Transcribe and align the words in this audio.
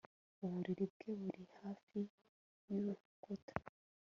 Uburiri 0.43 0.85
bwe 0.91 1.09
buri 1.19 1.43
hafi 1.59 1.99
yurukuta 2.69 3.53